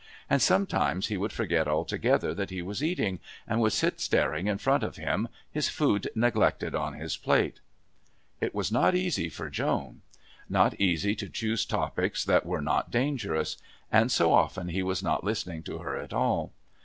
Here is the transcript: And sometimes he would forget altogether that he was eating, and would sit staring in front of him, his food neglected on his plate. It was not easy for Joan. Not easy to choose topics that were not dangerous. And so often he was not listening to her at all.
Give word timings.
And 0.31 0.41
sometimes 0.41 1.09
he 1.09 1.17
would 1.17 1.31
forget 1.31 1.67
altogether 1.67 2.33
that 2.33 2.49
he 2.49 2.63
was 2.63 2.83
eating, 2.83 3.19
and 3.47 3.61
would 3.61 3.71
sit 3.71 3.99
staring 3.99 4.47
in 4.47 4.57
front 4.57 4.81
of 4.81 4.95
him, 4.95 5.27
his 5.51 5.69
food 5.69 6.09
neglected 6.15 6.73
on 6.73 6.95
his 6.95 7.17
plate. 7.17 7.59
It 8.39 8.55
was 8.55 8.71
not 8.71 8.95
easy 8.95 9.29
for 9.29 9.47
Joan. 9.47 10.01
Not 10.49 10.73
easy 10.81 11.13
to 11.17 11.29
choose 11.29 11.65
topics 11.67 12.25
that 12.25 12.47
were 12.47 12.61
not 12.63 12.89
dangerous. 12.89 13.57
And 13.91 14.11
so 14.11 14.33
often 14.33 14.69
he 14.69 14.81
was 14.81 15.03
not 15.03 15.23
listening 15.23 15.61
to 15.65 15.77
her 15.77 15.95
at 15.97 16.13
all. 16.13 16.51